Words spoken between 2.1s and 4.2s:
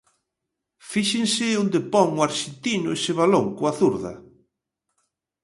o arxentino ese balón coa zurda.